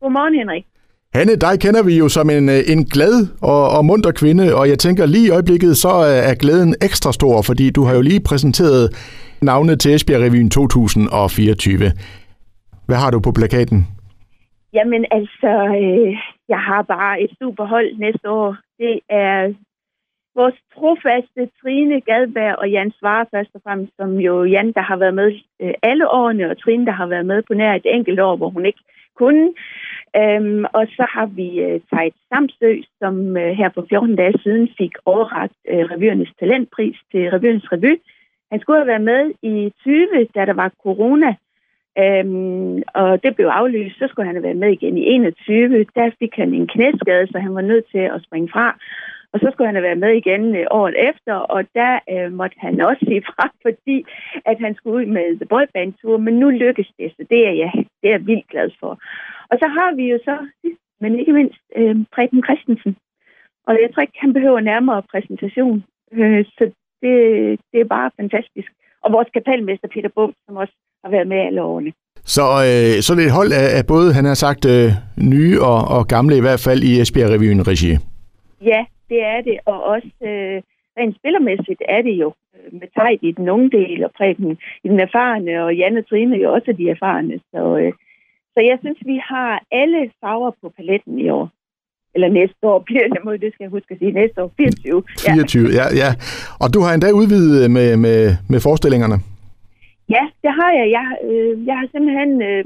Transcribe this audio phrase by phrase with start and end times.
[0.00, 0.64] Godmorgen, Henrik.
[1.14, 4.68] Hanne, dig kender vi jo som en, øh, en glad og, og munter kvinde, og
[4.68, 5.88] jeg tænker lige i øjeblikket, så
[6.28, 8.84] er glæden ekstra stor, fordi du har jo lige præsenteret
[9.42, 11.92] navnet til Esbjerg Revyen 2024.
[12.86, 13.86] Hvad har du på plakaten?
[14.76, 16.12] Jamen altså, øh,
[16.48, 18.56] jeg har bare et superhold næste år.
[18.78, 19.54] Det er
[20.36, 24.96] vores trofaste Trine Gadberg og Jan Svare først og fremmest, som jo Jan, der har
[24.96, 25.28] været med
[25.62, 28.48] øh, alle årene, og Trine, der har været med på nær et enkelt år, hvor
[28.48, 28.82] hun ikke
[29.20, 29.46] kunne.
[30.20, 34.68] Øhm, og så har vi øh, Tejt Samsø, som øh, her for 14 dage siden
[34.78, 37.92] fik overragt øh, revyernes talentpris til revyernes revy.
[38.50, 41.34] Han skulle have været med i 20, da der var corona,
[41.98, 43.98] øhm, og det blev aflyst.
[43.98, 45.84] Så skulle han have været med igen i 21.
[45.94, 48.78] Der fik han en knæskade, så han var nødt til at springe fra.
[49.32, 52.56] Og så skulle han have været med igen øh, året efter, og der øh, måtte
[52.58, 53.96] han også sige fra, fordi
[54.50, 57.40] at han skulle ud med The Boy Band Tour, men nu lykkes det, så det
[57.50, 58.92] er jeg, det er jeg vildt glad for.
[59.50, 60.36] Og så har vi jo så,
[61.00, 62.96] men ikke mindst, øh, Preben Christensen.
[63.66, 66.64] Og jeg tror ikke, han behøver nærmere præsentation, øh, så
[67.02, 67.14] det,
[67.72, 68.70] det er bare fantastisk.
[69.04, 71.92] Og vores kapelmester Peter Bum, som også har været med alle årene.
[72.24, 74.90] Så, øh, så det er et hold af, af både, han har sagt, øh,
[75.34, 77.92] nye og, og gamle, i hvert fald i Esbjerg Revyen regi.
[78.60, 80.62] Ja, det er det, og også øh,
[80.98, 84.88] rent spillermæssigt er det jo øh, med Tejt i den unge del, og Preben i
[84.88, 87.40] den erfarne, og Janne Trine jo også de erfarne.
[87.50, 87.92] Så, øh,
[88.54, 91.50] så jeg synes, vi har alle farver på paletten i år.
[92.14, 95.02] Eller næste år bliver det, mod det skal jeg huske at sige, næste år, 24.
[95.18, 95.88] 24, ja, ja.
[96.02, 96.10] ja.
[96.62, 98.18] Og du har endda udvidet med, med,
[98.52, 99.18] med forestillingerne.
[100.14, 100.86] Ja, det har jeg.
[100.96, 102.64] Jeg, øh, jeg har simpelthen øh,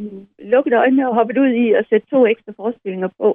[0.52, 3.28] lukket øjnene og hoppet ud i at sætte to ekstra forestillinger på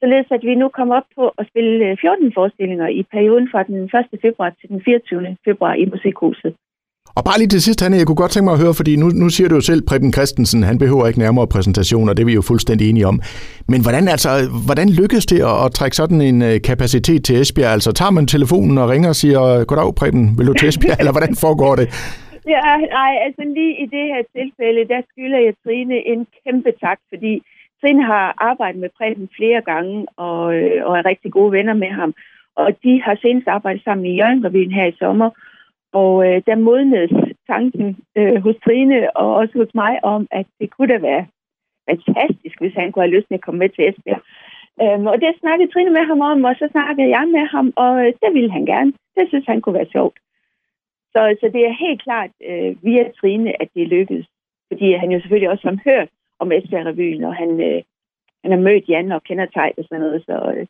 [0.00, 3.62] således at vi nu kommer op på at spille 14 øh, forestillinger i perioden fra
[3.68, 4.20] den 1.
[4.26, 5.36] februar til den 24.
[5.48, 6.52] februar i Musikhuset.
[7.16, 9.06] Og bare lige til sidst, Hanne, jeg kunne godt tænke mig at høre, fordi nu,
[9.22, 12.30] nu siger du jo selv, Preben Christensen, han behøver ikke nærmere præsentation, og det er
[12.32, 13.20] vi jo fuldstændig enige om.
[13.68, 14.30] Men hvordan, altså,
[14.66, 17.72] hvordan lykkes det at, at trække sådan en uh, kapacitet til Esbjerg?
[17.72, 21.12] Altså tager man telefonen og ringer og siger, goddag Preben, vil du til Esbjerg, eller
[21.16, 21.86] hvordan foregår det?
[22.54, 26.98] Ja, nej, altså lige i det her tilfælde, der skylder jeg Trine en kæmpe tak,
[27.12, 27.32] fordi
[27.84, 31.88] Trine har arbejdet med Preben flere gange og, øh, og er rigtig gode venner med
[31.88, 32.14] ham.
[32.56, 35.30] Og de har senest arbejdet sammen i Jørgenrevyen her i sommer.
[35.92, 37.12] Og øh, der modnedes
[37.46, 41.26] tanken øh, hos Trine og også hos mig om, at det kunne da være
[41.90, 44.22] fantastisk, hvis han kunne have lyst til at komme med til Esbjerg.
[44.82, 47.92] Øhm, og det snakkede Trine med ham om, og så snakkede jeg med ham, og
[48.06, 48.92] øh, det ville han gerne.
[49.16, 50.18] Det synes han kunne være sjovt.
[51.12, 54.26] Så, så det er helt klart øh, via Trine, at det lykkedes.
[54.68, 56.08] Fordi han jo selvfølgelig også har hørt
[56.42, 57.82] om Esbjerg-revyen, og han, øh,
[58.42, 60.22] han har mødt Jan og kender Tejt og sådan noget.
[60.26, 60.66] Så, øh,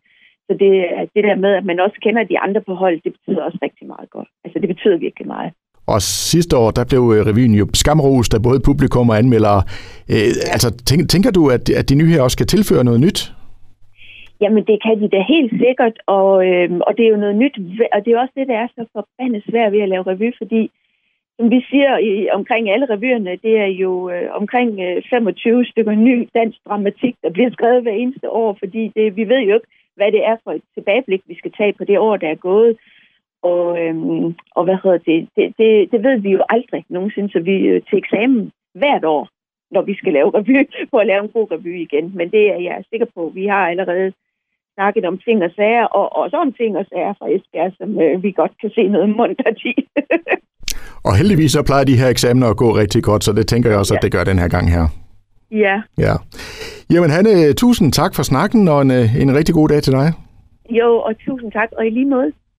[0.47, 0.73] så det,
[1.15, 3.87] det der med, at man også kender de andre på hold, det betyder også rigtig
[3.87, 4.29] meget godt.
[4.45, 5.53] Altså, det betyder virkelig meget.
[5.87, 9.61] Og sidste år, der blev øh, revyen jo skamrost af både publikum og anmeldere.
[10.13, 10.53] Øh, ja.
[10.55, 13.21] Altså, tænker, tænker du, at, at de nye her også skal tilføre noget nyt?
[14.43, 17.57] Jamen, det kan de da helt sikkert, og, øh, og det er jo noget nyt,
[17.95, 20.71] og det er også det, der er så forbandet svært ved at lave revy, fordi
[21.37, 25.93] som vi siger i, omkring alle revyerne, det er jo øh, omkring øh, 25 stykker
[25.93, 29.67] ny dansk dramatik, der bliver skrevet hver eneste år, fordi det, vi ved jo ikke,
[29.97, 32.77] hvad det er for et tilbageblik, vi skal tage på det år, der er gået.
[33.43, 35.29] Og, øhm, og hvad hedder det?
[35.37, 35.93] Det, det?
[35.93, 39.29] det ved vi jo aldrig nogensinde, så vi øh, til eksamen hvert år,
[39.71, 42.13] når vi skal lave revy, for at lave en god revy igen.
[42.15, 44.13] Men det er jeg sikker på, vi har allerede
[44.75, 48.23] snakket om ting og sager, og også om ting og sager fra Esbjerg, som øh,
[48.23, 49.75] vi godt kan se noget mundt i.
[51.05, 53.79] Og heldigvis så plejer de her eksamener at gå rigtig godt, så det tænker jeg
[53.79, 53.99] også, ja.
[53.99, 54.87] at det gør den her gang her.
[55.51, 55.83] Ja.
[55.99, 56.15] Ja.
[56.91, 60.13] Jamen Hanne, tusind tak for snakken, og en, øh, en rigtig god dag til dig.
[60.71, 62.33] Jo, og tusind tak, og i lige måde.